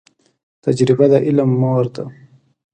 تجریبه 0.63 1.05
د 1.11 1.13
علم 1.27 1.49
مور 1.61 1.85
ده 1.95 2.05